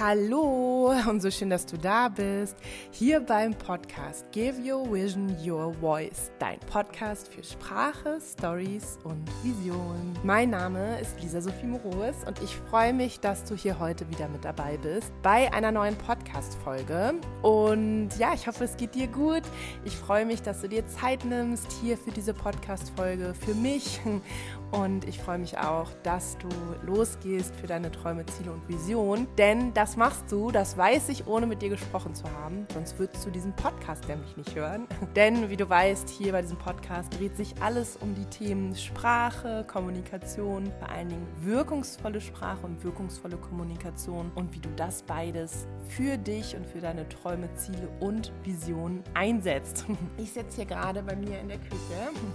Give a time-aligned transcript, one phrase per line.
[0.00, 2.56] Hallo und so schön, dass du da bist.
[2.92, 10.16] Hier beim Podcast Give Your Vision Your Voice, dein Podcast für Sprache, Stories und Vision.
[10.22, 14.28] Mein Name ist Lisa Sophie Moroes und ich freue mich, dass du hier heute wieder
[14.28, 17.14] mit dabei bist bei einer neuen Podcast-Folge.
[17.42, 19.42] Und ja, ich hoffe, es geht dir gut.
[19.84, 24.00] Ich freue mich, dass du dir Zeit nimmst hier für diese Podcast-Folge, für mich.
[24.70, 26.48] Und ich freue mich auch, dass du
[26.84, 29.26] losgehst für deine Träume, Ziele und Vision.
[29.38, 32.66] Denn das machst du, das weiß ich, ohne mit dir gesprochen zu haben.
[32.72, 34.86] Sonst würdest du diesen Podcast nämlich nicht hören.
[35.16, 39.64] Denn wie du weißt, hier bei diesem Podcast dreht sich alles um die Themen Sprache,
[39.66, 46.16] Kommunikation, vor allen Dingen wirkungsvolle Sprache und wirkungsvolle Kommunikation und wie du das beides für
[46.16, 49.86] dich und für deine Träume, Ziele und Visionen einsetzt.
[50.16, 51.76] Ich sitze hier gerade bei mir in der Küche.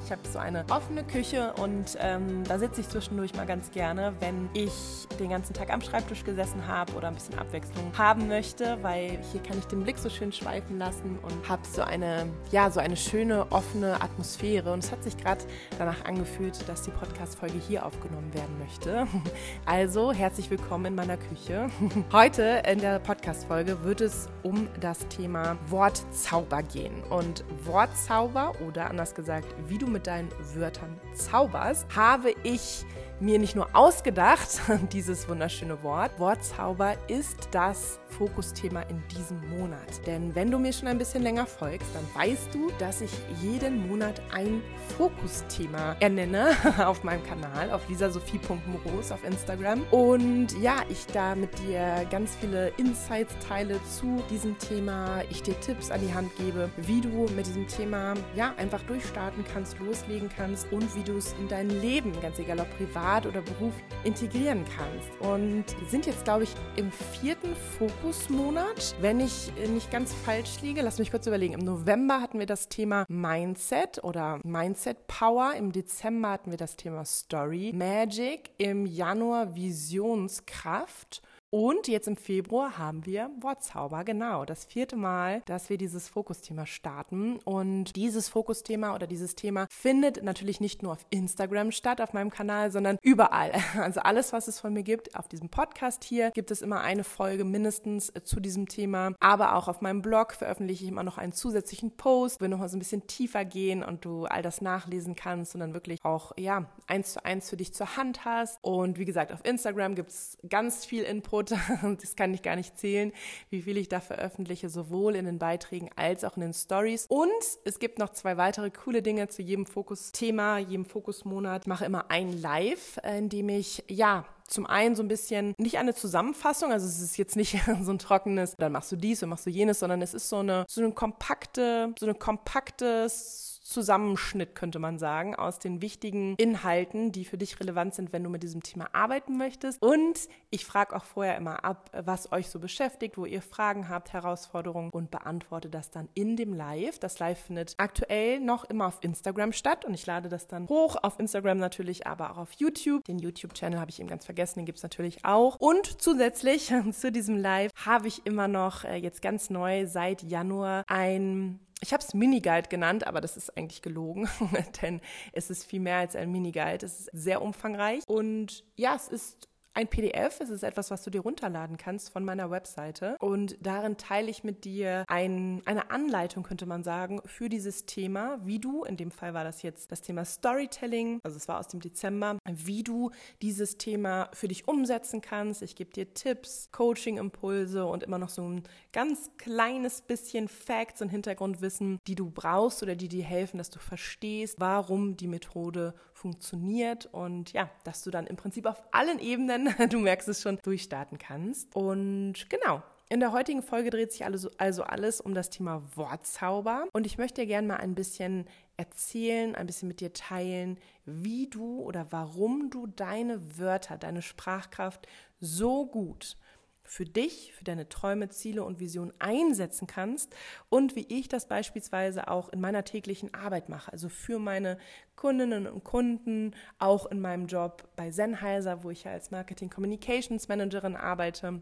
[0.06, 4.14] Ich habe so eine offene Küche und ähm, da sitze ich zwischendurch mal ganz gerne,
[4.20, 4.72] wenn ich
[5.20, 9.44] den ganzen Tag am Schreibtisch gesessen habe oder ein bisschen Abwechslung haben möchte, weil hier
[9.44, 12.96] kann ich den Blick so schön schweifen lassen und habe so eine, ja, so eine
[12.96, 14.72] schöne, offene Atmosphäre.
[14.72, 15.44] Und es hat sich gerade
[15.78, 19.08] danach angefühlt, dass die Podcast-Folge hier aufgenommen werden möchte.
[19.66, 21.68] Also herzlich willkommen in meiner Küche.
[22.12, 27.04] Heute in der Podcast-Folge wird es um das Thema Wortzauber gehen.
[27.10, 32.86] Und Wortzauber oder anders gesagt, wie du mit deinen Wörtern zauberst, habe ich
[33.24, 36.20] mir nicht nur ausgedacht, dieses wunderschöne Wort.
[36.20, 40.06] Wortzauber ist das Fokusthema in diesem Monat.
[40.06, 43.88] Denn wenn du mir schon ein bisschen länger folgst, dann weißt du, dass ich jeden
[43.88, 44.62] Monat ein
[44.98, 46.52] Fokusthema ernenne
[46.86, 49.82] auf meinem Kanal, auf lisasophie.moros auf Instagram.
[49.90, 55.60] Und ja, ich da mit dir ganz viele Insights teile zu diesem Thema, ich dir
[55.62, 60.30] Tipps an die Hand gebe, wie du mit diesem Thema ja einfach durchstarten kannst, loslegen
[60.36, 63.74] kannst und wie du es in dein Leben, ganz egal ob privat oder Beruf,
[64.04, 65.22] integrieren kannst.
[65.22, 68.96] Und sind jetzt, glaube ich, im vierten Fokus Fokusmonat.
[69.02, 71.54] Wenn ich nicht ganz falsch liege, lass mich kurz überlegen.
[71.54, 75.54] Im November hatten wir das Thema Mindset oder Mindset Power.
[75.58, 78.52] Im Dezember hatten wir das Thema Story Magic.
[78.58, 81.22] Im Januar Visionskraft.
[81.54, 86.66] Und jetzt im Februar haben wir Wortzauber, genau, das vierte Mal, dass wir dieses Fokusthema
[86.66, 87.38] starten.
[87.46, 92.32] Und dieses Fokusthema oder dieses Thema findet natürlich nicht nur auf Instagram statt, auf meinem
[92.32, 93.52] Kanal, sondern überall.
[93.84, 97.04] Also alles, was es von mir gibt, auf diesem Podcast hier gibt es immer eine
[97.04, 99.14] Folge mindestens zu diesem Thema.
[99.20, 102.78] Aber auch auf meinem Blog veröffentliche ich immer noch einen zusätzlichen Post, wir nochmal so
[102.78, 106.66] ein bisschen tiefer gehen und du all das nachlesen kannst und dann wirklich auch, ja,
[106.88, 108.58] eins zu eins für dich zur Hand hast.
[108.62, 112.56] Und wie gesagt, auf Instagram gibt es ganz viel Input Angebot, das kann ich gar
[112.56, 113.12] nicht zählen,
[113.50, 117.06] wie viel ich da veröffentliche, sowohl in den Beiträgen als auch in den Stories.
[117.08, 117.32] Und
[117.66, 121.64] es gibt noch zwei weitere coole Dinge zu jedem Fokusthema, jedem Fokusmonat.
[121.64, 125.78] Ich mache immer ein Live, in dem ich, ja, zum einen so ein bisschen nicht
[125.78, 129.30] eine Zusammenfassung, also es ist jetzt nicht so ein trockenes, dann machst du dies und
[129.30, 134.56] machst du jenes, sondern es ist so eine so eine kompakte, so eine kompaktes Zusammenschnitt,
[134.56, 138.44] könnte man sagen, aus den wichtigen Inhalten, die für dich relevant sind, wenn du mit
[138.44, 139.82] diesem Thema arbeiten möchtest.
[139.82, 140.20] Und
[140.50, 144.90] ich frage auch vorher immer ab, was euch so beschäftigt, wo ihr Fragen habt, Herausforderungen
[144.92, 147.00] und beantworte das dann in dem Live.
[147.00, 150.98] Das Live findet aktuell noch immer auf Instagram statt und ich lade das dann hoch
[151.02, 153.06] auf Instagram natürlich, aber auch auf YouTube.
[153.06, 155.56] Den YouTube-Channel habe ich eben ganz vergessen, den gibt es natürlich auch.
[155.60, 160.84] Und zusätzlich zu diesem Live habe ich immer noch äh, jetzt ganz neu seit Januar
[160.88, 164.30] ein ich habe es Mini-Guide genannt, aber das ist eigentlich gelogen,
[164.82, 165.02] denn
[165.34, 166.86] es ist viel mehr als ein Mini-Guide.
[166.86, 170.40] Es ist sehr umfangreich und ja, es ist ein PDF.
[170.40, 173.18] Es ist etwas, was du dir runterladen kannst von meiner Webseite.
[173.20, 178.40] Und darin teile ich mit dir ein, eine Anleitung, könnte man sagen, für dieses Thema,
[178.44, 181.68] wie du, in dem Fall war das jetzt das Thema Storytelling, also es war aus
[181.68, 183.12] dem Dezember, wie du
[183.42, 185.62] dieses Thema für dich umsetzen kannst.
[185.62, 191.10] Ich gebe dir Tipps, Coaching-Impulse und immer noch so ein ganz kleines bisschen Facts und
[191.10, 197.06] Hintergrundwissen, die du brauchst oder die dir helfen, dass du verstehst, warum die Methode funktioniert
[197.12, 201.18] und ja, dass du dann im Prinzip auf allen Ebenen, du merkst es schon, durchstarten
[201.18, 201.76] kannst.
[201.76, 207.06] Und genau, in der heutigen Folge dreht sich also, alles um das Thema Wortzauber und
[207.06, 208.48] ich möchte dir gerne mal ein bisschen
[208.78, 215.08] erzählen, ein bisschen mit dir teilen, wie du oder warum du deine Wörter, deine Sprachkraft
[215.42, 216.38] so gut
[216.84, 220.36] für dich, für deine Träume, Ziele und Visionen einsetzen kannst
[220.70, 224.78] und wie ich das beispielsweise auch in meiner täglichen Arbeit mache, also für meine
[225.16, 230.48] Kundinnen und Kunden, auch in meinem Job bei Sennheiser, wo ich ja als Marketing Communications
[230.48, 231.62] Managerin arbeite.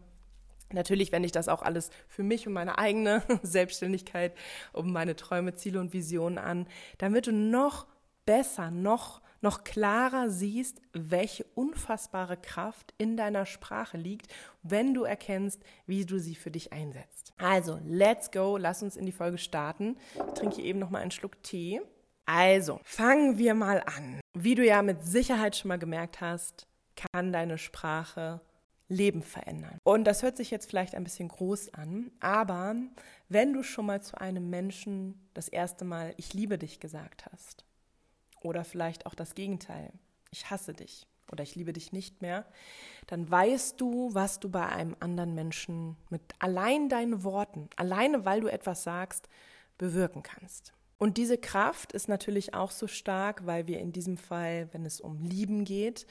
[0.72, 4.36] Natürlich wende ich das auch alles für mich und meine eigene Selbstständigkeit,
[4.72, 6.66] um meine Träume, Ziele und Visionen an,
[6.98, 7.86] damit du noch
[8.26, 15.62] besser, noch noch klarer siehst, welche unfassbare Kraft in deiner Sprache liegt, wenn du erkennst,
[15.86, 17.32] wie du sie für dich einsetzt.
[17.38, 19.96] Also, let's go, lass uns in die Folge starten.
[20.14, 21.80] Ich trinke eben noch mal einen Schluck Tee.
[22.24, 24.20] Also, fangen wir mal an.
[24.34, 28.40] Wie du ja mit Sicherheit schon mal gemerkt hast, kann deine Sprache
[28.88, 29.78] Leben verändern.
[29.82, 32.76] Und das hört sich jetzt vielleicht ein bisschen groß an, aber
[33.28, 37.64] wenn du schon mal zu einem Menschen das erste Mal Ich liebe dich gesagt hast,
[38.42, 39.92] oder vielleicht auch das Gegenteil,
[40.30, 42.44] ich hasse dich oder ich liebe dich nicht mehr,
[43.06, 48.40] dann weißt du, was du bei einem anderen Menschen mit allein deinen Worten, alleine weil
[48.40, 49.28] du etwas sagst,
[49.78, 50.72] bewirken kannst.
[50.98, 55.00] Und diese Kraft ist natürlich auch so stark, weil wir in diesem Fall, wenn es
[55.00, 56.06] um Lieben geht,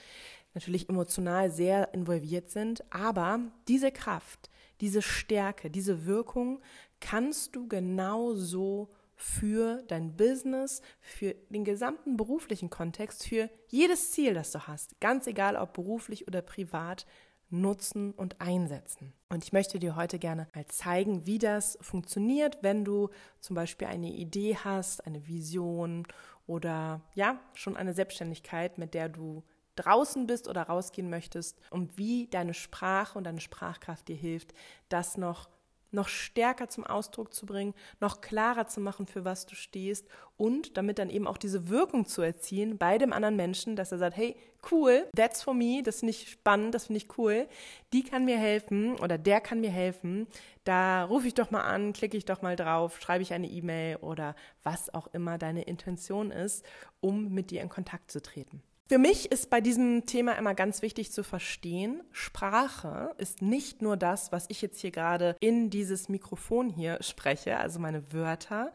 [0.54, 2.84] natürlich emotional sehr involviert sind.
[2.94, 4.50] Aber diese Kraft,
[4.82, 6.60] diese Stärke, diese Wirkung
[7.00, 8.90] kannst du genauso
[9.22, 15.28] für dein Business, für den gesamten beruflichen Kontext, für jedes Ziel, das du hast, ganz
[15.28, 17.06] egal ob beruflich oder privat,
[17.52, 19.14] nutzen und einsetzen.
[19.30, 23.10] Und ich möchte dir heute gerne mal zeigen, wie das funktioniert, wenn du
[23.40, 26.08] zum Beispiel eine Idee hast, eine Vision
[26.48, 29.44] oder ja, schon eine Selbstständigkeit, mit der du
[29.76, 34.54] draußen bist oder rausgehen möchtest und wie deine Sprache und deine Sprachkraft dir hilft,
[34.90, 35.48] das noch
[35.92, 40.08] noch stärker zum Ausdruck zu bringen, noch klarer zu machen, für was du stehst
[40.38, 43.98] und damit dann eben auch diese Wirkung zu erzielen bei dem anderen Menschen, dass er
[43.98, 44.36] sagt, hey,
[44.72, 47.48] cool, that's for me, das finde ich spannend, das finde ich cool,
[47.94, 50.28] die kann mir helfen oder der kann mir helfen,
[50.64, 53.98] da rufe ich doch mal an, klicke ich doch mal drauf, schreibe ich eine E-Mail
[53.98, 56.66] oder was auch immer deine Intention ist,
[57.00, 58.62] um mit dir in Kontakt zu treten.
[58.92, 63.96] Für mich ist bei diesem Thema immer ganz wichtig zu verstehen, Sprache ist nicht nur
[63.96, 68.74] das, was ich jetzt hier gerade in dieses Mikrofon hier spreche, also meine Wörter.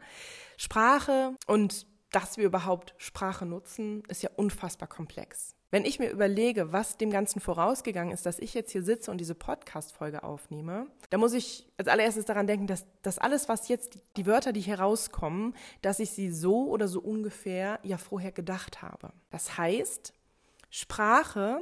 [0.57, 5.56] Sprache und dass wir überhaupt Sprache nutzen, ist ja unfassbar komplex.
[5.69, 9.17] Wenn ich mir überlege, was dem Ganzen vorausgegangen ist, dass ich jetzt hier sitze und
[9.17, 13.99] diese Podcast-Folge aufnehme, da muss ich als allererstes daran denken, dass das alles, was jetzt
[14.15, 18.81] die Wörter, die hier rauskommen, dass ich sie so oder so ungefähr ja vorher gedacht
[18.81, 19.11] habe.
[19.29, 20.13] Das heißt,
[20.69, 21.59] Sprache,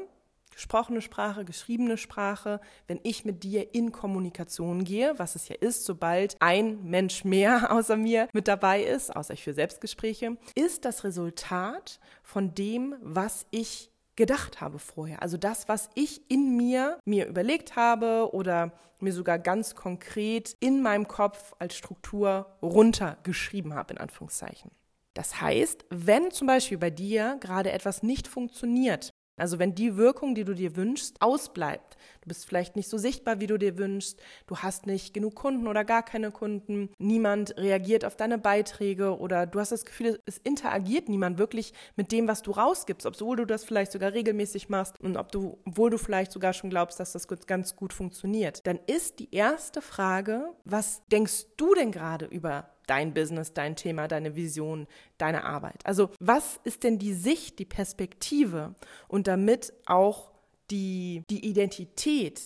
[0.51, 5.83] gesprochene Sprache, geschriebene Sprache, wenn ich mit dir in Kommunikation gehe, was es ja ist,
[5.83, 11.03] sobald ein Mensch mehr außer mir mit dabei ist, außer ich für Selbstgespräche, ist das
[11.03, 15.21] Resultat von dem, was ich gedacht habe vorher.
[15.21, 20.81] Also das, was ich in mir mir überlegt habe oder mir sogar ganz konkret in
[20.81, 24.71] meinem Kopf als Struktur runtergeschrieben habe, in Anführungszeichen.
[25.13, 30.35] Das heißt, wenn zum Beispiel bei dir gerade etwas nicht funktioniert, also wenn die Wirkung,
[30.35, 34.19] die du dir wünschst, ausbleibt, du bist vielleicht nicht so sichtbar, wie du dir wünschst,
[34.47, 39.45] du hast nicht genug Kunden oder gar keine Kunden, niemand reagiert auf deine Beiträge oder
[39.45, 43.45] du hast das Gefühl, es interagiert niemand wirklich mit dem, was du rausgibst, obwohl du
[43.45, 47.11] das vielleicht sogar regelmäßig machst und ob du, obwohl du vielleicht sogar schon glaubst, dass
[47.11, 52.74] das ganz gut funktioniert, dann ist die erste Frage, was denkst du denn gerade über
[52.87, 54.87] dein Business, dein Thema, deine Vision,
[55.17, 55.85] deine Arbeit.
[55.85, 58.75] Also was ist denn die Sicht, die Perspektive
[59.07, 60.31] und damit auch
[60.71, 62.41] die, die Identität,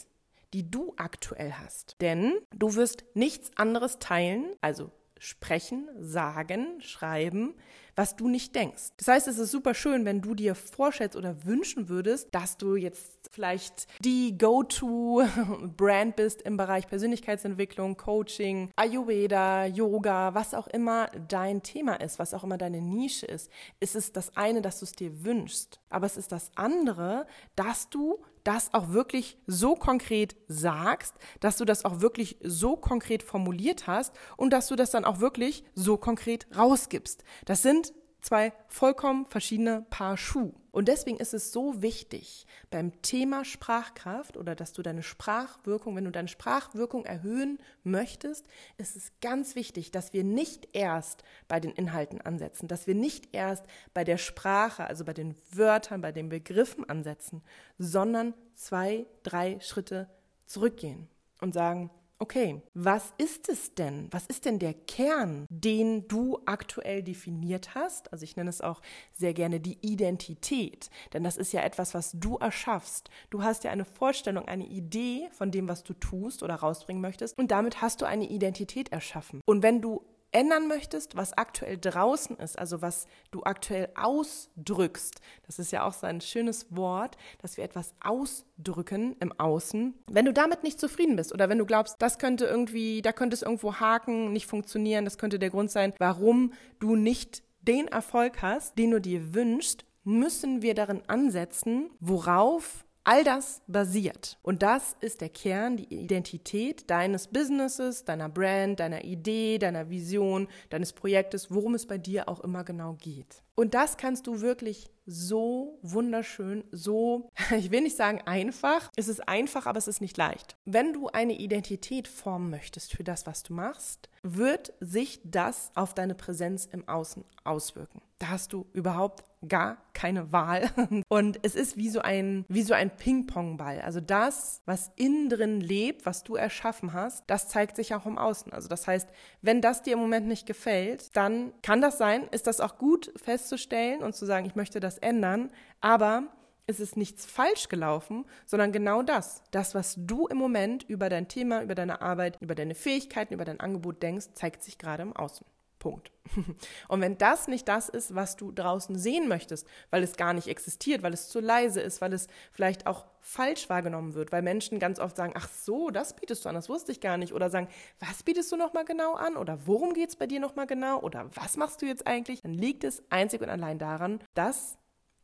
[0.53, 1.95] die du aktuell hast?
[2.01, 7.56] Denn du wirst nichts anderes teilen, also sprechen, sagen, schreiben,
[7.95, 8.92] was du nicht denkst.
[8.95, 12.77] Das heißt, es ist super schön, wenn du dir vorstellst oder wünschen würdest, dass du
[12.77, 21.61] jetzt vielleicht die Go-to-Brand bist im Bereich Persönlichkeitsentwicklung, Coaching, Ayurveda, Yoga, was auch immer dein
[21.61, 23.52] Thema ist, was auch immer deine Nische ist.
[23.81, 27.90] Es ist das eine, dass du es dir wünschst, aber es ist das andere, dass
[27.90, 33.88] du das auch wirklich so konkret sagst, dass du das auch wirklich so konkret formuliert
[33.88, 37.24] hast und dass du das dann auch wirklich so konkret rausgibst.
[37.46, 40.54] Das sind zwei vollkommen verschiedene Paar Schuh.
[40.71, 46.06] Und deswegen ist es so wichtig beim Thema Sprachkraft oder dass du deine Sprachwirkung, wenn
[46.06, 48.45] du deine Sprachwirkung erhöhen möchtest,
[48.78, 53.30] ist es ganz wichtig, dass wir nicht erst bei den Inhalten ansetzen, dass wir nicht
[53.33, 57.42] erst bei der Sprache, also bei den Wörtern, bei den Begriffen ansetzen,
[57.78, 60.07] sondern zwei, drei Schritte
[60.45, 61.07] zurückgehen
[61.42, 64.07] und sagen, okay, was ist es denn?
[64.11, 68.11] Was ist denn der Kern, den du aktuell definiert hast?
[68.11, 68.81] Also ich nenne es auch
[69.14, 73.09] sehr gerne die Identität, denn das ist ja etwas, was du erschaffst.
[73.30, 77.38] Du hast ja eine Vorstellung, eine Idee von dem, was du tust oder rausbringen möchtest
[77.38, 79.42] und damit hast du eine Identität erschaffen.
[79.45, 85.59] Und wenn du ändern möchtest, was aktuell draußen ist, also was du aktuell ausdrückst, das
[85.59, 89.94] ist ja auch so ein schönes Wort, dass wir etwas ausdrücken im Außen.
[90.07, 93.33] Wenn du damit nicht zufrieden bist oder wenn du glaubst, das könnte irgendwie, da könnte
[93.33, 98.42] es irgendwo haken, nicht funktionieren, das könnte der Grund sein, warum du nicht den Erfolg
[98.42, 104.37] hast, den du dir wünschst, müssen wir darin ansetzen, worauf all das basiert.
[104.44, 110.47] Und das ist der Kern, die Identität deines Businesses, deiner Brand, deiner Idee, deiner Vision,
[110.69, 113.42] deines Projektes, worum es bei dir auch immer genau geht.
[113.56, 119.28] Und das kannst du wirklich so wunderschön, so, ich will nicht sagen einfach, es ist
[119.28, 120.56] einfach, aber es ist nicht leicht.
[120.66, 125.95] Wenn du eine Identität formen möchtest für das, was du machst, wird sich das auf
[125.95, 128.01] deine Präsenz im Außen auswirken.
[128.19, 130.69] Da hast du überhaupt gar keine Wahl.
[131.08, 133.81] Und es ist wie so ein, wie so ein Ping-Pong-Ball.
[133.81, 138.18] Also das, was innen drin lebt, was du erschaffen hast, das zeigt sich auch im
[138.18, 138.52] Außen.
[138.54, 139.08] Also das heißt,
[139.42, 143.12] wenn das dir im Moment nicht gefällt, dann kann das sein, ist das auch gut
[143.16, 145.52] festzustellen und zu sagen, ich möchte das ändern.
[145.81, 146.24] Aber
[146.68, 149.42] es ist nichts falsch gelaufen, sondern genau das.
[149.50, 153.46] Das, was du im Moment über dein Thema, über deine Arbeit, über deine Fähigkeiten, über
[153.46, 155.46] dein Angebot denkst, zeigt sich gerade im Außen.
[155.80, 156.12] Punkt.
[156.88, 160.48] Und wenn das nicht das ist, was du draußen sehen möchtest, weil es gar nicht
[160.48, 164.80] existiert, weil es zu leise ist, weil es vielleicht auch falsch wahrgenommen wird, weil Menschen
[164.80, 167.50] ganz oft sagen, ach so, das bietest du an, das wusste ich gar nicht, oder
[167.50, 167.68] sagen,
[168.00, 171.30] was bietest du nochmal genau an, oder worum geht es bei dir nochmal genau, oder
[171.33, 174.78] was machst du jetzt eigentlich, dann liegt es einzig und allein daran, dass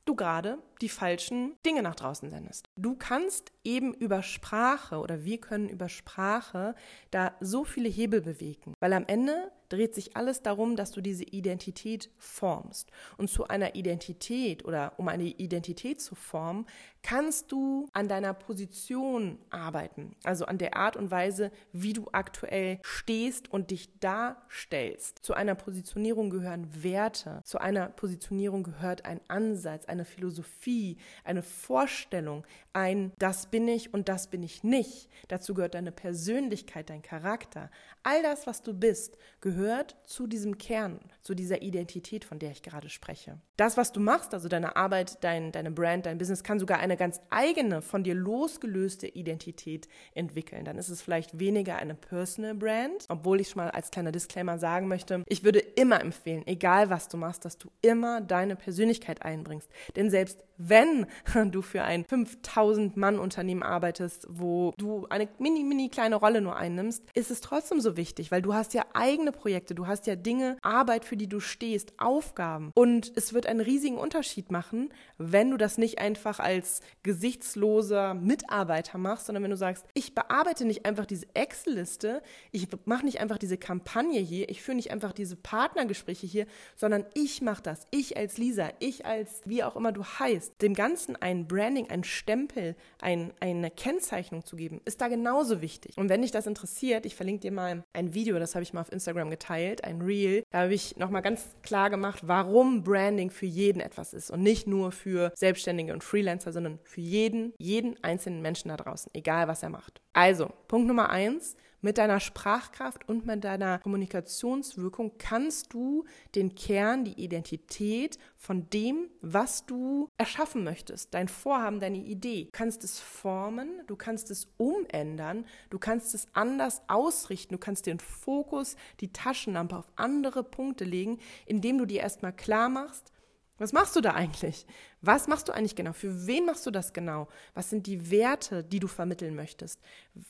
[0.06, 2.70] du gerade die falschen Dinge nach draußen sendest.
[2.76, 6.76] Du kannst eben über Sprache oder wir können über Sprache
[7.12, 11.24] da so viele Hebel bewegen, weil am Ende dreht sich alles darum, dass du diese
[11.24, 12.92] Identität formst.
[13.18, 16.66] Und zu einer Identität oder um eine Identität zu formen,
[17.06, 22.80] kannst du an deiner Position arbeiten, also an der Art und Weise, wie du aktuell
[22.82, 25.20] stehst und dich darstellst.
[25.20, 32.44] Zu einer Positionierung gehören Werte, zu einer Positionierung gehört ein Ansatz, eine Philosophie, eine Vorstellung,
[32.74, 35.08] ein das bin ich und das bin ich nicht.
[35.28, 37.70] Dazu gehört deine Persönlichkeit, dein Charakter.
[38.02, 39.65] All das, was du bist, gehört
[40.06, 43.40] zu diesem Kern, zu dieser Identität, von der ich gerade spreche.
[43.58, 46.98] Das, was du machst, also deine Arbeit, dein, deine Brand, dein Business, kann sogar eine
[46.98, 50.66] ganz eigene, von dir losgelöste Identität entwickeln.
[50.66, 54.60] Dann ist es vielleicht weniger eine Personal Brand, obwohl ich schon mal als kleiner Disclaimer
[54.60, 59.22] sagen möchte, ich würde immer empfehlen, egal was du machst, dass du immer deine Persönlichkeit
[59.22, 59.70] einbringst.
[59.96, 61.06] Denn selbst wenn
[61.52, 66.56] du für ein 5000 Mann Unternehmen arbeitest, wo du eine mini, mini kleine Rolle nur
[66.56, 70.16] einnimmst, ist es trotzdem so wichtig, weil du hast ja eigene Projekte, du hast ja
[70.16, 72.72] Dinge, Arbeit, für die du stehst, Aufgaben.
[72.76, 78.98] Und es wird einen riesigen Unterschied machen, wenn du das nicht einfach als gesichtsloser Mitarbeiter
[78.98, 82.22] machst, sondern wenn du sagst, ich bearbeite nicht einfach diese Excel-Liste,
[82.52, 86.46] ich mache nicht einfach diese Kampagne hier, ich führe nicht einfach diese Partnergespräche hier,
[86.76, 87.86] sondern ich mache das.
[87.92, 92.04] Ich als Lisa, ich als wie auch immer du heißt, dem Ganzen ein Branding, ein
[92.04, 95.98] Stempel, ein, eine Kennzeichnung zu geben, ist da genauso wichtig.
[95.98, 98.82] Und wenn dich das interessiert, ich verlinke dir mal ein Video, das habe ich mal
[98.82, 100.44] auf Instagram geteilt, ein Reel.
[100.52, 104.68] Da habe ich nochmal ganz klar gemacht, warum Branding für jeden etwas ist und nicht
[104.68, 109.64] nur für Selbstständige und Freelancer, sondern für jeden, jeden einzelnen Menschen da draußen, egal was
[109.64, 110.02] er macht.
[110.14, 117.06] Also, Punkt Nummer eins, mit deiner Sprachkraft und mit deiner Kommunikationswirkung kannst du den Kern,
[117.06, 123.00] die Identität von dem, was du erschaffen möchtest, dein Vorhaben, deine Idee, du kannst es
[123.00, 129.14] formen, du kannst es umändern, du kannst es anders ausrichten, du kannst den Fokus, die
[129.14, 133.12] Taschenlampe auf andere Punkte legen, indem du dir erstmal klar machst,
[133.58, 134.66] was machst du da eigentlich?
[135.02, 135.94] Was machst du eigentlich genau?
[135.94, 137.28] Für wen machst du das genau?
[137.54, 139.80] Was sind die Werte, die du vermitteln möchtest?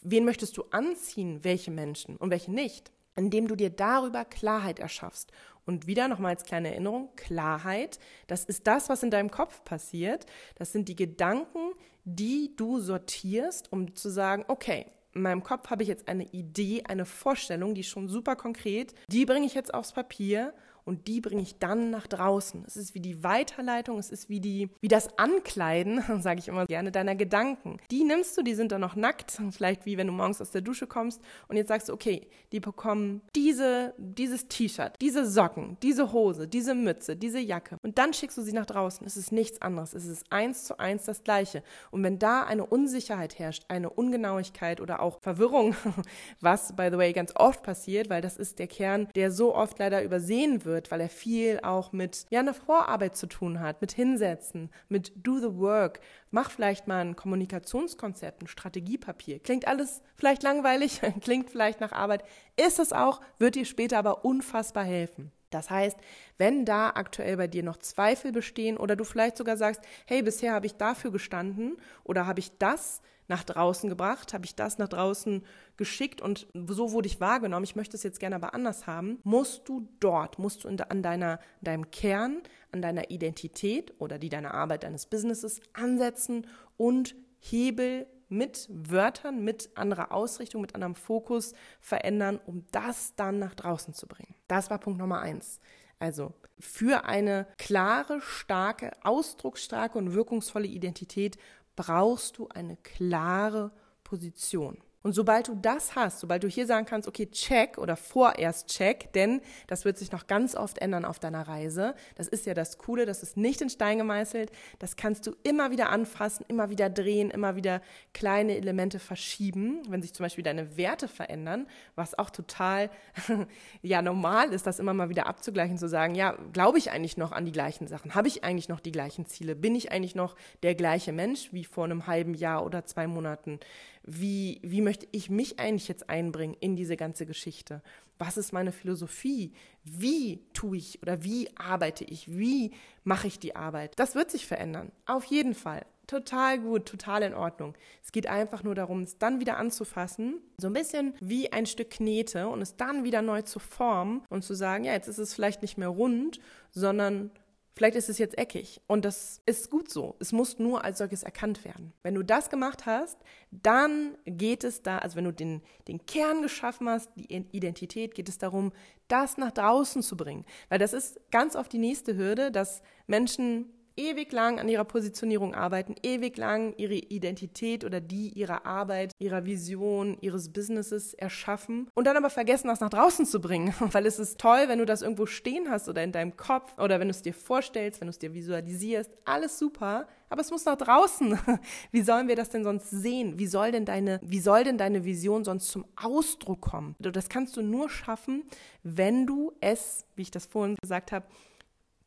[0.02, 1.44] Wen möchtest du anziehen?
[1.44, 2.92] Welche Menschen und welche nicht?
[3.16, 5.32] Indem du dir darüber Klarheit erschaffst.
[5.66, 10.28] Und wieder nochmal als kleine Erinnerung, Klarheit, das ist das, was in deinem Kopf passiert.
[10.56, 11.72] Das sind die Gedanken,
[12.04, 16.84] die du sortierst, um zu sagen, okay, in meinem Kopf habe ich jetzt eine Idee,
[16.84, 20.54] eine Vorstellung, die ist schon super konkret, die bringe ich jetzt aufs Papier
[20.86, 22.64] und die bringe ich dann nach draußen.
[22.66, 26.66] Es ist wie die Weiterleitung, es ist wie, die, wie das Ankleiden, sage ich immer
[26.66, 27.78] gerne, deiner Gedanken.
[27.92, 30.62] Die nimmst du, die sind dann noch nackt, vielleicht wie wenn du morgens aus der
[30.62, 36.14] Dusche kommst und jetzt sagst du, okay, die bekommen diese, dieses T-Shirt, diese Socken, diese
[36.14, 39.06] Hose, diese Mütze, diese Jacke und dann schickst du sie nach draußen.
[39.06, 41.64] Es ist nichts anderes, es ist eins zu eins das Gleiche.
[41.92, 45.76] Und wenn da eine Unsicherheit herrscht, eine Ungenauigkeit oder auch Verwirrung,
[46.42, 49.80] was, by the way, ganz oft passiert, weil das ist der Kern, der so oft
[49.80, 53.80] leider übersehen wird, wird, weil er viel auch mit ja, einer Vorarbeit zu tun hat,
[53.82, 56.02] mit Hinsetzen, mit Do the Work.
[56.30, 59.40] Mach vielleicht mal ein Kommunikationskonzept, ein Strategiepapier.
[59.40, 62.24] Klingt alles vielleicht langweilig, klingt vielleicht nach Arbeit,
[62.58, 65.32] ist es auch, wird dir später aber unfassbar helfen.
[65.50, 65.98] Das heißt,
[66.38, 70.52] wenn da aktuell bei dir noch Zweifel bestehen oder du vielleicht sogar sagst, hey, bisher
[70.52, 74.88] habe ich dafür gestanden oder habe ich das nach draußen gebracht, habe ich das nach
[74.88, 75.44] draußen
[75.78, 79.68] geschickt und so wurde ich wahrgenommen, ich möchte es jetzt gerne aber anders haben, musst
[79.68, 82.42] du dort, musst du an deiner, deinem Kern,
[82.72, 89.70] an deiner Identität oder die deiner Arbeit, deines Businesses ansetzen und Hebel mit Wörtern, mit
[89.76, 94.36] anderer Ausrichtung, mit anderem Fokus verändern, um das dann nach draußen zu bringen.
[94.48, 95.60] Das war Punkt Nummer eins.
[96.00, 101.38] Also für eine klare, starke, ausdrucksstarke und wirkungsvolle Identität
[101.76, 103.72] brauchst du eine klare
[104.04, 104.78] Position.
[105.06, 109.14] Und sobald du das hast, sobald du hier sagen kannst, okay, check oder vorerst check,
[109.14, 111.94] denn das wird sich noch ganz oft ändern auf deiner Reise.
[112.16, 114.52] Das ist ja das Coole, das ist nicht in Stein gemeißelt.
[114.80, 117.84] Das kannst du immer wieder anfassen, immer wieder drehen, immer wieder
[118.16, 122.90] kleine Elemente verschieben, wenn sich zum Beispiel deine Werte verändern, was auch total
[123.84, 127.32] ja normal ist, das immer mal wieder abzugleichen, zu sagen, ja, glaube ich eigentlich noch
[127.32, 128.16] an die gleichen Sachen?
[128.16, 129.56] Habe ich eigentlich noch die gleichen Ziele?
[129.56, 133.60] Bin ich eigentlich noch der gleiche Mensch wie vor einem halben Jahr oder zwei Monaten?
[134.06, 137.82] Wie, wie möchte ich mich eigentlich jetzt einbringen in diese ganze Geschichte?
[138.18, 139.52] Was ist meine Philosophie?
[139.84, 142.38] Wie tue ich oder wie arbeite ich?
[142.38, 142.72] Wie
[143.04, 143.98] mache ich die Arbeit?
[143.98, 144.92] Das wird sich verändern.
[145.06, 145.86] Auf jeden Fall.
[146.08, 147.74] Total gut, total in Ordnung.
[148.04, 151.90] Es geht einfach nur darum, es dann wieder anzufassen, so ein bisschen wie ein Stück
[151.90, 155.34] Knete und es dann wieder neu zu formen und zu sagen, ja, jetzt ist es
[155.34, 157.32] vielleicht nicht mehr rund, sondern
[157.76, 160.16] Vielleicht ist es jetzt eckig und das ist gut so.
[160.20, 161.92] Es muss nur als solches erkannt werden.
[162.04, 163.18] Wenn du das gemacht hast,
[163.52, 168.30] dann geht es da, also wenn du den, den Kern geschaffen hast, die Identität, geht
[168.30, 168.72] es darum,
[169.10, 170.46] das nach draußen zu bringen.
[170.70, 173.66] Weil das ist ganz oft die nächste Hürde, dass Menschen
[173.98, 179.46] ewig lang an ihrer Positionierung arbeiten, ewig lang ihre Identität oder die ihrer Arbeit, ihrer
[179.46, 183.74] Vision, ihres Businesses erschaffen und dann aber vergessen, das nach draußen zu bringen.
[183.80, 187.00] Weil es ist toll, wenn du das irgendwo stehen hast oder in deinem Kopf oder
[187.00, 190.66] wenn du es dir vorstellst, wenn du es dir visualisierst, alles super, aber es muss
[190.66, 191.40] nach draußen.
[191.92, 193.38] Wie sollen wir das denn sonst sehen?
[193.40, 196.96] Wie soll denn deine, wie soll denn deine Vision sonst zum Ausdruck kommen?
[197.00, 198.44] Das kannst du nur schaffen,
[198.84, 201.26] wenn du es, wie ich das vorhin gesagt habe,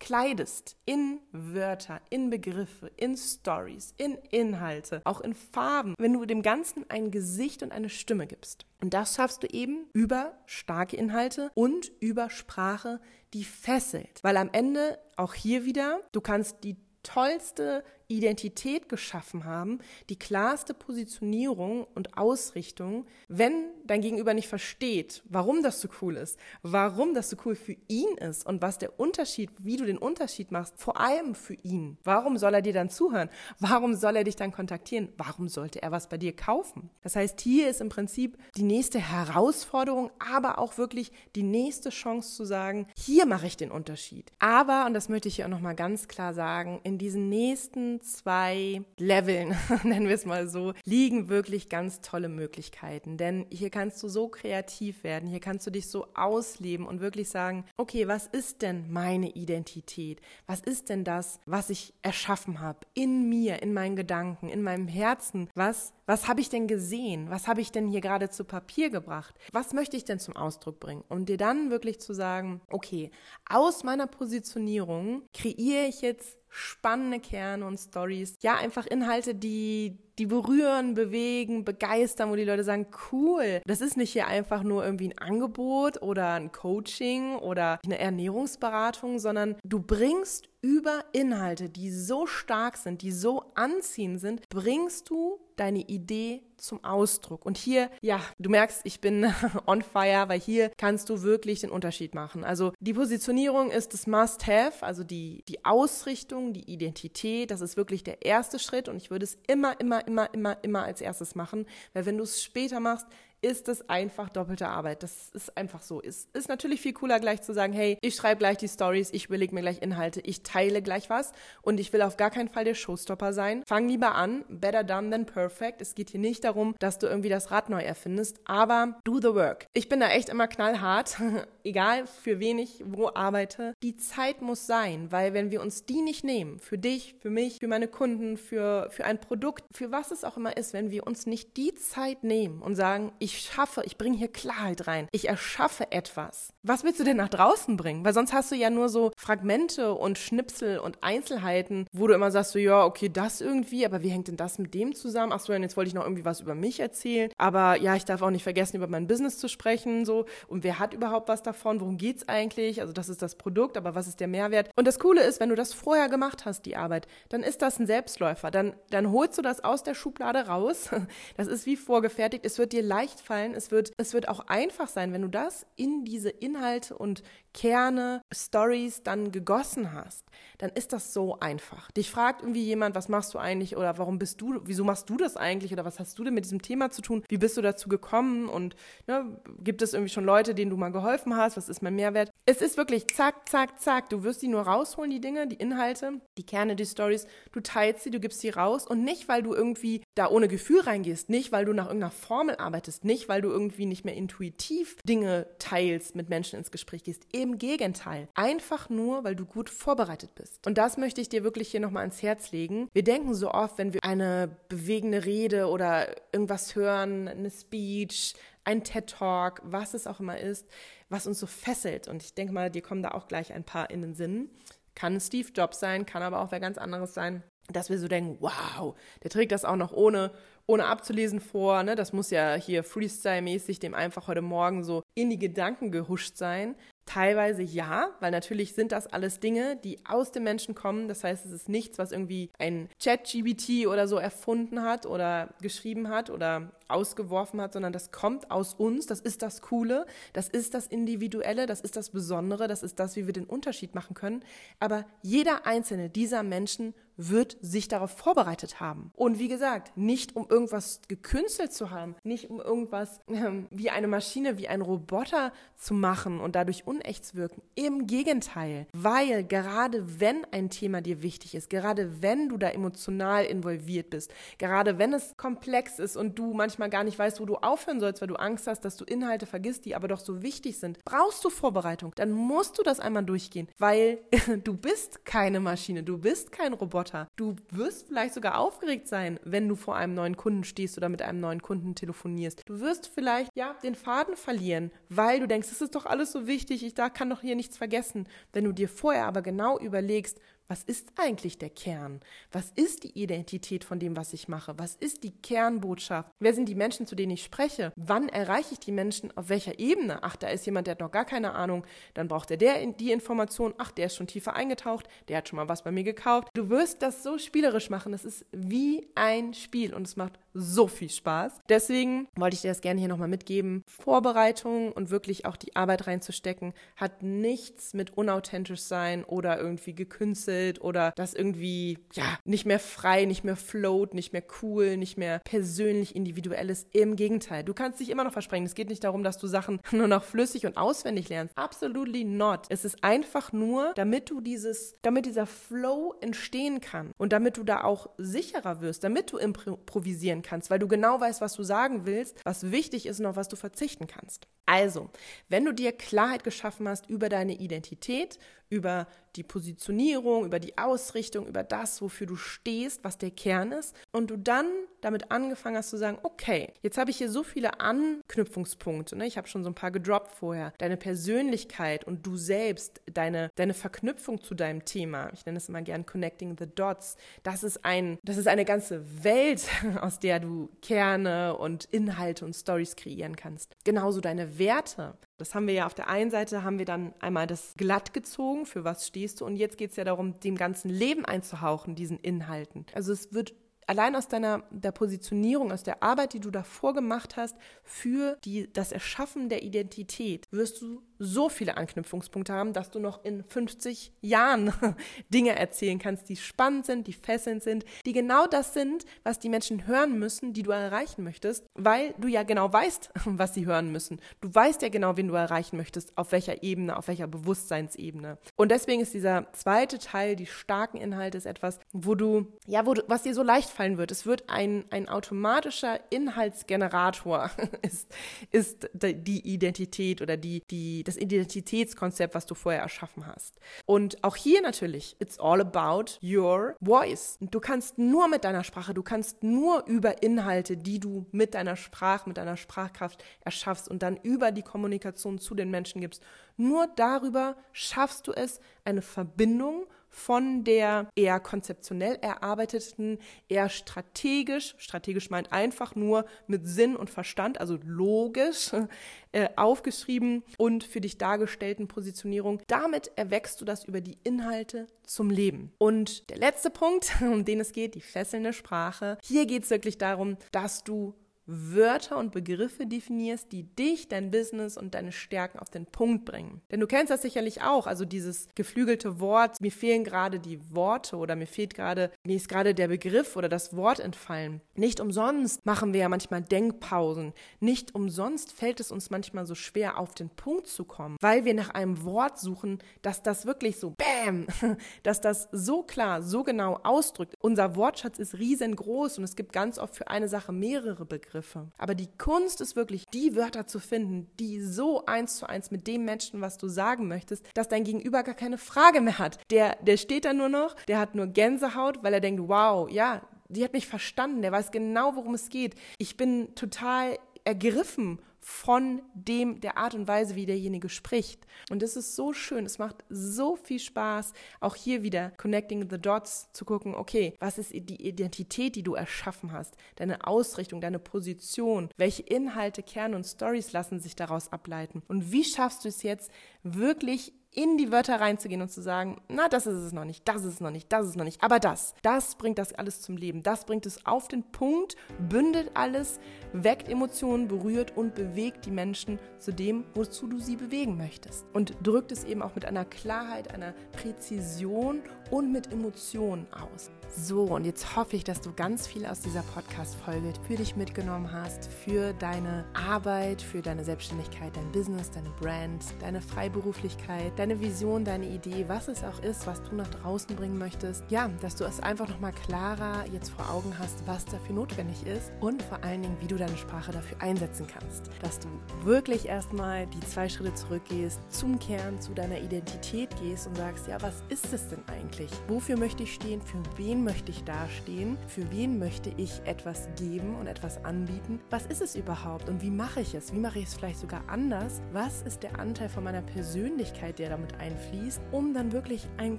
[0.00, 6.42] kleidest in Wörter, in Begriffe, in Stories, in Inhalte, auch in Farben, wenn du dem
[6.42, 8.66] Ganzen ein Gesicht und eine Stimme gibst.
[8.80, 13.00] Und das schaffst du eben über starke Inhalte und über Sprache,
[13.34, 14.20] die fesselt.
[14.22, 20.72] Weil am Ende auch hier wieder, du kannst die tollste Identität geschaffen haben, die klarste
[20.72, 27.28] Positionierung und Ausrichtung, wenn dein Gegenüber nicht versteht, warum das so cool ist, warum das
[27.28, 30.98] so cool für ihn ist und was der Unterschied, wie du den Unterschied machst, vor
[30.98, 31.98] allem für ihn.
[32.02, 33.28] Warum soll er dir dann zuhören?
[33.58, 35.10] Warum soll er dich dann kontaktieren?
[35.18, 36.88] Warum sollte er was bei dir kaufen?
[37.02, 42.34] Das heißt, hier ist im Prinzip die nächste Herausforderung, aber auch wirklich die nächste Chance
[42.34, 44.32] zu sagen, hier mache ich den Unterschied.
[44.38, 48.82] Aber, und das möchte ich hier auch nochmal ganz klar sagen, in diesen nächsten zwei
[48.98, 53.16] Leveln, nennen wir es mal so, liegen wirklich ganz tolle Möglichkeiten.
[53.16, 57.28] Denn hier kannst du so kreativ werden, hier kannst du dich so ausleben und wirklich
[57.28, 60.20] sagen, okay, was ist denn meine Identität?
[60.46, 64.88] Was ist denn das, was ich erschaffen habe in mir, in meinen Gedanken, in meinem
[64.88, 65.48] Herzen?
[65.54, 67.30] Was, was habe ich denn gesehen?
[67.30, 69.34] Was habe ich denn hier gerade zu Papier gebracht?
[69.52, 71.04] Was möchte ich denn zum Ausdruck bringen?
[71.08, 73.10] Und dir dann wirklich zu sagen, okay,
[73.48, 78.36] aus meiner Positionierung kreiere ich jetzt spannende Kerne und Stories.
[78.42, 83.96] Ja, einfach Inhalte, die, die berühren, bewegen, begeistern, wo die Leute sagen, cool, das ist
[83.96, 89.80] nicht hier einfach nur irgendwie ein Angebot oder ein Coaching oder eine Ernährungsberatung, sondern du
[89.80, 96.42] bringst über Inhalte, die so stark sind, die so anziehend sind, bringst du deine Idee
[96.56, 97.44] zum Ausdruck.
[97.44, 99.32] Und hier, ja, du merkst, ich bin
[99.66, 102.44] on fire, weil hier kannst du wirklich den Unterschied machen.
[102.44, 108.04] Also die Positionierung ist das Must-Have, also die, die Ausrichtung, die Identität, das ist wirklich
[108.04, 111.66] der erste Schritt und ich würde es immer, immer, immer, immer, immer als erstes machen,
[111.92, 113.06] weil wenn du es später machst,
[113.40, 115.02] ist es einfach doppelte Arbeit.
[115.02, 116.02] Das ist einfach so.
[116.02, 119.26] Es ist natürlich viel cooler, gleich zu sagen, hey, ich schreibe gleich die Stories, ich
[119.26, 122.64] überlege mir gleich Inhalte, ich teile gleich was und ich will auf gar keinen Fall
[122.64, 123.62] der Showstopper sein.
[123.66, 125.80] Fang lieber an, better done than perfect.
[125.80, 129.34] Es geht hier nicht darum, dass du irgendwie das Rad neu erfindest, aber do the
[129.34, 129.66] work.
[129.72, 131.18] Ich bin da echt immer knallhart,
[131.64, 133.74] egal für wen ich wo arbeite.
[133.82, 137.58] Die Zeit muss sein, weil wenn wir uns die nicht nehmen, für dich, für mich,
[137.60, 141.06] für meine Kunden, für, für ein Produkt, für was es auch immer ist, wenn wir
[141.06, 145.06] uns nicht die Zeit nehmen und sagen, ich ich schaffe, ich bringe hier Klarheit rein.
[145.12, 146.54] Ich erschaffe etwas.
[146.62, 148.02] Was willst du denn nach draußen bringen?
[148.02, 152.30] Weil sonst hast du ja nur so Fragmente und Schnipsel und Einzelheiten, wo du immer
[152.30, 155.32] sagst, so, ja, okay, das irgendwie, aber wie hängt denn das mit dem zusammen?
[155.32, 157.30] Ach so, und jetzt wollte ich noch irgendwie was über mich erzählen.
[157.36, 160.24] Aber ja, ich darf auch nicht vergessen, über mein Business zu sprechen, so.
[160.46, 161.82] Und wer hat überhaupt was davon?
[161.82, 162.80] Worum geht's eigentlich?
[162.80, 164.70] Also, das ist das Produkt, aber was ist der Mehrwert?
[164.74, 167.78] Und das Coole ist, wenn du das vorher gemacht hast, die Arbeit, dann ist das
[167.78, 168.50] ein Selbstläufer.
[168.50, 170.88] Dann, dann holst du das aus der Schublade raus.
[171.36, 172.44] Das ist wie vorgefertigt.
[172.44, 173.54] Es wird dir leicht fallen.
[173.54, 177.22] Es wird, es wird auch einfach sein, wenn du das in diese Inhalte und
[177.58, 180.24] Kerne, Stories dann gegossen hast,
[180.58, 181.90] dann ist das so einfach.
[181.90, 185.16] Dich fragt irgendwie jemand, was machst du eigentlich oder warum bist du, wieso machst du
[185.16, 187.24] das eigentlich oder was hast du denn mit diesem Thema zu tun?
[187.28, 188.76] Wie bist du dazu gekommen und
[189.08, 191.56] ne, gibt es irgendwie schon Leute, denen du mal geholfen hast?
[191.56, 192.30] Was ist mein Mehrwert?
[192.46, 194.08] Es ist wirklich zack, zack, zack.
[194.08, 197.26] Du wirst die nur rausholen, die Dinge, die Inhalte, die Kerne, die Stories.
[197.50, 200.82] Du teilst sie, du gibst sie raus und nicht, weil du irgendwie da ohne Gefühl
[200.82, 204.96] reingehst, nicht, weil du nach irgendeiner Formel arbeitest, nicht, weil du irgendwie nicht mehr intuitiv
[205.02, 207.26] Dinge teilst, mit Menschen ins Gespräch gehst.
[207.48, 208.28] Im Gegenteil.
[208.34, 210.66] Einfach nur, weil du gut vorbereitet bist.
[210.66, 212.90] Und das möchte ich dir wirklich hier nochmal ans Herz legen.
[212.92, 218.34] Wir denken so oft, wenn wir eine bewegende Rede oder irgendwas hören, eine Speech,
[218.64, 220.66] ein TED-Talk, was es auch immer ist,
[221.08, 222.06] was uns so fesselt.
[222.06, 224.50] Und ich denke mal, dir kommen da auch gleich ein paar in den Sinn.
[224.94, 228.38] Kann Steve Jobs sein, kann aber auch wer ganz anderes sein dass wir so denken,
[228.40, 230.32] wow, der trägt das auch noch ohne,
[230.66, 231.82] ohne abzulesen vor.
[231.82, 231.94] Ne?
[231.94, 236.74] Das muss ja hier Freestyle-mäßig dem einfach heute Morgen so in die Gedanken gehuscht sein.
[237.08, 241.08] Teilweise ja, weil natürlich sind das alles Dinge, die aus dem Menschen kommen.
[241.08, 246.10] Das heißt, es ist nichts, was irgendwie ein Chat-GBT oder so erfunden hat oder geschrieben
[246.10, 249.06] hat oder ausgeworfen hat, sondern das kommt aus uns.
[249.06, 253.16] Das ist das Coole, das ist das Individuelle, das ist das Besondere, das ist das,
[253.16, 254.44] wie wir den Unterschied machen können.
[254.80, 259.10] Aber jeder einzelne dieser Menschen wird sich darauf vorbereitet haben.
[259.16, 264.06] Und wie gesagt, nicht um irgendwas gekünstelt zu haben, nicht um irgendwas ähm, wie eine
[264.06, 267.60] Maschine, wie ein Roboter zu machen und dadurch unecht zu wirken.
[267.74, 273.44] Im Gegenteil, weil gerade wenn ein Thema dir wichtig ist, gerade wenn du da emotional
[273.44, 277.56] involviert bist, gerade wenn es komplex ist und du manchmal gar nicht weißt, wo du
[277.56, 280.78] aufhören sollst, weil du Angst hast, dass du Inhalte vergisst, die aber doch so wichtig
[280.78, 282.12] sind, brauchst du Vorbereitung.
[282.14, 284.20] Dann musst du das einmal durchgehen, weil
[284.64, 287.28] du bist keine Maschine, du bist kein Roboter Roboter.
[287.36, 291.22] Du wirst vielleicht sogar aufgeregt sein, wenn du vor einem neuen Kunden stehst oder mit
[291.22, 292.62] einem neuen Kunden telefonierst.
[292.66, 296.46] Du wirst vielleicht ja den Faden verlieren, weil du denkst, es ist doch alles so
[296.46, 298.26] wichtig, ich da kann doch hier nichts vergessen.
[298.52, 302.20] Wenn du dir vorher aber genau überlegst, was ist eigentlich der Kern?
[302.52, 304.78] Was ist die Identität von dem, was ich mache?
[304.78, 306.30] Was ist die Kernbotschaft?
[306.40, 307.90] Wer sind die Menschen, zu denen ich spreche?
[307.96, 309.34] Wann erreiche ich die Menschen?
[309.34, 310.22] Auf welcher Ebene?
[310.22, 311.86] Ach, da ist jemand, der hat noch gar keine Ahnung.
[312.12, 313.72] Dann braucht er der die Information.
[313.78, 315.08] Ach, der ist schon tiefer eingetaucht.
[315.28, 316.48] Der hat schon mal was bei mir gekauft.
[316.52, 318.12] Du wirst das so spielerisch machen.
[318.12, 321.60] Das ist wie ein Spiel und es macht so viel Spaß.
[321.70, 323.84] Deswegen wollte ich dir das gerne hier nochmal mitgeben.
[323.86, 330.57] Vorbereitung und wirklich auch die Arbeit reinzustecken hat nichts mit unauthentisch sein oder irgendwie gekünstelt
[330.80, 335.40] oder das irgendwie, ja, nicht mehr frei, nicht mehr float, nicht mehr cool, nicht mehr
[335.40, 336.88] persönlich individuell ist.
[336.94, 337.64] Im Gegenteil.
[337.64, 338.66] Du kannst dich immer noch versprengen.
[338.66, 341.56] Es geht nicht darum, dass du Sachen nur noch flüssig und auswendig lernst.
[341.56, 342.66] Absolutely not.
[342.68, 347.64] Es ist einfach nur, damit du dieses, damit dieser Flow entstehen kann und damit du
[347.64, 352.06] da auch sicherer wirst, damit du improvisieren kannst, weil du genau weißt, was du sagen
[352.06, 354.46] willst, was wichtig ist und auf was du verzichten kannst.
[354.66, 355.08] Also,
[355.48, 358.38] wenn du dir Klarheit geschaffen hast über deine Identität,
[358.70, 363.94] über die Positionierung, über die Ausrichtung, über das, wofür du stehst, was der Kern ist,
[364.12, 364.66] und du dann
[365.00, 369.26] damit angefangen hast zu sagen, okay, jetzt habe ich hier so viele Anknüpfungspunkte, ne?
[369.26, 373.74] ich habe schon so ein paar gedroppt vorher, deine Persönlichkeit und du selbst, deine, deine
[373.74, 378.18] Verknüpfung zu deinem Thema, ich nenne es immer gern Connecting the Dots, das ist, ein,
[378.24, 379.62] das ist eine ganze Welt,
[380.00, 383.76] aus der du Kerne und Inhalte und Stories kreieren kannst.
[383.84, 387.46] Genauso deine Werte, das haben wir ja auf der einen Seite, haben wir dann einmal
[387.46, 390.90] das glatt gezogen, für was stehst du, und jetzt geht es ja darum, dem ganzen
[390.90, 392.84] Leben einzuhauchen, diesen Inhalten.
[392.92, 393.54] Also es wird
[393.86, 398.70] allein aus deiner der Positionierung, aus der Arbeit, die du davor gemacht hast, für die,
[398.72, 404.12] das Erschaffen der Identität, wirst du so viele Anknüpfungspunkte haben, dass du noch in 50
[404.20, 404.72] Jahren
[405.28, 409.48] Dinge erzählen kannst, die spannend sind, die fesselnd sind, die genau das sind, was die
[409.48, 413.90] Menschen hören müssen, die du erreichen möchtest, weil du ja genau weißt, was sie hören
[413.90, 414.20] müssen.
[414.40, 418.38] Du weißt ja genau, wen du erreichen möchtest, auf welcher Ebene, auf welcher Bewusstseinsebene.
[418.56, 422.94] Und deswegen ist dieser zweite Teil, die starken Inhalte, ist etwas, wo du, ja, wo
[422.94, 424.10] du, was dir so leicht fallen wird.
[424.10, 427.50] Es wird ein, ein automatischer Inhaltsgenerator,
[427.82, 428.08] ist,
[428.50, 433.58] ist die Identität oder die, die das Identitätskonzept, was du vorher erschaffen hast.
[433.86, 437.38] Und auch hier natürlich, it's all about your voice.
[437.40, 441.76] Du kannst nur mit deiner Sprache, du kannst nur über Inhalte, die du mit deiner
[441.76, 446.22] Sprache, mit deiner Sprachkraft erschaffst und dann über die Kommunikation zu den Menschen gibst,
[446.56, 453.18] nur darüber schaffst du es, eine Verbindung von der eher konzeptionell erarbeiteten,
[453.48, 458.70] eher strategisch, strategisch meint einfach nur mit Sinn und Verstand, also logisch
[459.32, 462.60] äh, aufgeschrieben und für dich dargestellten Positionierung.
[462.66, 465.72] Damit erwächst du das über die Inhalte zum Leben.
[465.78, 469.18] Und der letzte Punkt, um den es geht, die fesselnde Sprache.
[469.22, 471.14] Hier geht es wirklich darum, dass du
[471.50, 476.60] Wörter und Begriffe definierst, die dich, dein Business und deine Stärken auf den Punkt bringen.
[476.70, 481.16] Denn du kennst das sicherlich auch, also dieses geflügelte Wort, mir fehlen gerade die Worte
[481.16, 484.60] oder mir fehlt gerade, mir ist gerade der Begriff oder das Wort entfallen.
[484.74, 487.32] Nicht umsonst machen wir ja manchmal Denkpausen.
[487.60, 491.54] Nicht umsonst fällt es uns manchmal so schwer, auf den Punkt zu kommen, weil wir
[491.54, 494.46] nach einem Wort suchen, dass das wirklich so BÄM,
[495.02, 497.36] dass das so klar, so genau ausdrückt.
[497.40, 501.37] Unser Wortschatz ist riesengroß und es gibt ganz oft für eine Sache mehrere Begriffe.
[501.38, 501.68] Begriffe.
[501.78, 505.86] Aber die Kunst ist wirklich, die Wörter zu finden, die so eins zu eins mit
[505.86, 509.38] dem Menschen, was du sagen möchtest, dass dein Gegenüber gar keine Frage mehr hat.
[509.50, 513.22] Der, der steht da nur noch, der hat nur Gänsehaut, weil er denkt, wow, ja,
[513.48, 515.74] die hat mich verstanden, der weiß genau, worum es geht.
[515.98, 517.18] Ich bin total
[517.48, 521.46] ergriffen von dem, der Art und Weise, wie derjenige spricht.
[521.70, 525.98] Und es ist so schön, es macht so viel Spaß, auch hier wieder connecting the
[525.98, 530.98] dots zu gucken, okay, was ist die Identität, die du erschaffen hast, deine Ausrichtung, deine
[530.98, 535.02] Position, welche Inhalte, Kerne und Stories lassen sich daraus ableiten?
[535.08, 536.30] Und wie schaffst du es jetzt
[536.62, 540.44] wirklich in die Wörter reinzugehen und zu sagen, na, das ist es noch nicht, das
[540.44, 543.00] ist es noch nicht, das ist es noch nicht, aber das, das bringt das alles
[543.00, 544.96] zum Leben, das bringt es auf den Punkt,
[545.28, 546.20] bündelt alles,
[546.52, 551.46] weckt Emotionen, berührt und bewegt die Menschen zu dem, wozu du sie bewegen möchtest.
[551.52, 556.90] Und drückt es eben auch mit einer Klarheit, einer Präzision und mit Emotionen aus.
[557.10, 561.32] So, und jetzt hoffe ich, dass du ganz viel aus dieser Podcast-Folge für dich mitgenommen
[561.32, 568.04] hast, für deine Arbeit, für deine Selbstständigkeit, dein Business, deine Brand, deine Freiberuflichkeit, deine Vision,
[568.04, 571.02] deine Idee, was es auch ist, was du nach draußen bringen möchtest.
[571.08, 575.32] Ja, dass du es einfach nochmal klarer jetzt vor Augen hast, was dafür notwendig ist
[575.40, 578.10] und vor allen Dingen, wie du deine Sprache dafür einsetzen kannst.
[578.20, 578.48] Dass du
[578.84, 584.00] wirklich erstmal die zwei Schritte zurückgehst, zum Kern, zu deiner Identität gehst und sagst, ja,
[584.02, 585.30] was ist es denn eigentlich?
[585.48, 586.42] Wofür möchte ich stehen?
[586.42, 588.16] Für wen möchte ich dastehen?
[588.26, 591.40] Für wen möchte ich etwas geben und etwas anbieten?
[591.50, 593.32] Was ist es überhaupt und wie mache ich es?
[593.32, 594.80] Wie mache ich es vielleicht sogar anders?
[594.92, 599.38] Was ist der Anteil von meiner Persönlichkeit, der damit einfließt, um dann wirklich ein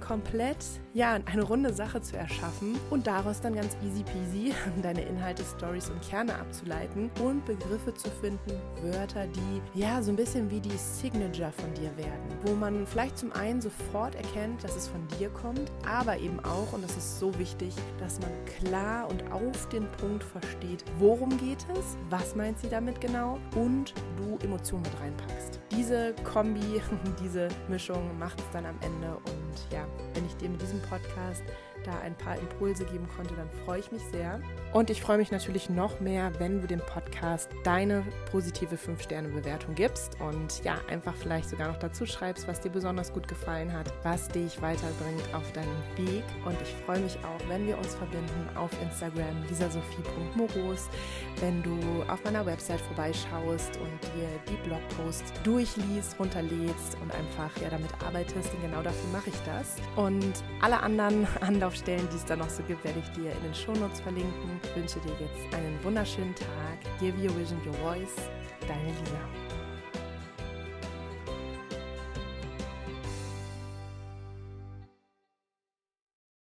[0.00, 5.42] komplett, ja, eine runde Sache zu erschaffen und daraus dann ganz easy peasy deine Inhalte,
[5.44, 10.60] Stories und Kerne abzuleiten und Begriffe zu finden, Wörter, die ja so ein bisschen wie
[10.60, 15.06] die Signature von dir werden, wo man vielleicht zum einen sofort erkennt, dass es von
[15.18, 19.30] dir kommt, aber eben auch, und das ist so wichtig, wichtig, dass man klar und
[19.32, 24.82] auf den Punkt versteht, worum geht es, was meint sie damit genau und du Emotionen
[24.82, 25.60] mit reinpackst.
[25.70, 26.60] Diese Kombi,
[27.22, 31.42] diese Mischung macht es dann am Ende und ja, wenn ich dir mit diesem Podcast
[31.84, 34.40] da ein paar Impulse geben konnte, dann freue ich mich sehr.
[34.72, 40.16] Und ich freue mich natürlich noch mehr, wenn du dem Podcast deine positive 5-Sterne-Bewertung gibst
[40.20, 44.28] und ja, einfach vielleicht sogar noch dazu schreibst, was dir besonders gut gefallen hat, was
[44.28, 46.22] dich weiterbringt auf deinem Weg.
[46.44, 50.88] Und ich freue mich auch, wenn wir uns verbinden auf Instagram, lisasophie.moros,
[51.40, 57.70] wenn du auf meiner Website vorbeischaust und dir die Blogposts durchliest, runterlädst und einfach ja
[57.70, 58.54] damit arbeitest.
[58.54, 59.76] Und genau dafür mache ich das.
[59.96, 61.26] Und alle anderen
[61.70, 64.60] Anlaufstellen, die es da noch so gibt, werde ich dir in den Shownotes verlinken.
[64.64, 66.98] Ich wünsche dir jetzt einen wunderschönen Tag.
[66.98, 68.28] Give your vision your voice.
[68.66, 69.49] Deine Lisa.